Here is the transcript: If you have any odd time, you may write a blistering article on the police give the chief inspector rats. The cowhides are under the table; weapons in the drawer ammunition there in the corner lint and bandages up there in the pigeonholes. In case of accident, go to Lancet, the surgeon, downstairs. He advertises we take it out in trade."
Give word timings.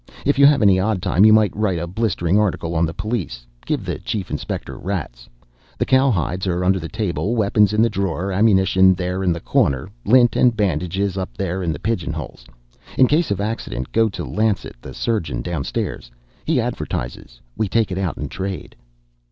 If 0.25 0.39
you 0.39 0.47
have 0.47 0.63
any 0.63 0.79
odd 0.79 0.99
time, 0.99 1.25
you 1.25 1.31
may 1.31 1.51
write 1.53 1.77
a 1.77 1.85
blistering 1.85 2.39
article 2.39 2.73
on 2.73 2.87
the 2.87 2.91
police 2.95 3.45
give 3.67 3.85
the 3.85 3.99
chief 3.99 4.31
inspector 4.31 4.75
rats. 4.75 5.29
The 5.77 5.85
cowhides 5.85 6.47
are 6.47 6.63
under 6.65 6.79
the 6.79 6.89
table; 6.89 7.35
weapons 7.35 7.71
in 7.71 7.83
the 7.83 7.87
drawer 7.89 8.31
ammunition 8.31 8.95
there 8.95 9.21
in 9.21 9.31
the 9.31 9.39
corner 9.39 9.89
lint 10.03 10.35
and 10.35 10.57
bandages 10.57 11.19
up 11.19 11.37
there 11.37 11.61
in 11.61 11.71
the 11.71 11.77
pigeonholes. 11.77 12.47
In 12.97 13.05
case 13.05 13.29
of 13.29 13.39
accident, 13.39 13.91
go 13.91 14.09
to 14.09 14.25
Lancet, 14.25 14.75
the 14.81 14.95
surgeon, 14.95 15.43
downstairs. 15.43 16.09
He 16.45 16.59
advertises 16.59 17.39
we 17.55 17.67
take 17.69 17.91
it 17.91 17.99
out 17.99 18.17
in 18.17 18.27
trade." 18.27 18.75